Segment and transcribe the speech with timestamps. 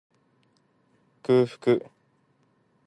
[1.21, 1.79] 空腹